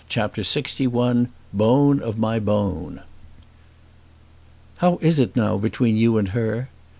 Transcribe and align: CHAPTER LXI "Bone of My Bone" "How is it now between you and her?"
CHAPTER 0.09 0.41
LXI 0.41 1.27
"Bone 1.53 1.99
of 1.99 2.17
My 2.17 2.39
Bone" 2.39 3.01
"How 4.77 4.97
is 4.99 5.19
it 5.19 5.35
now 5.35 5.59
between 5.59 5.95
you 5.95 6.17
and 6.17 6.29
her?" 6.29 6.69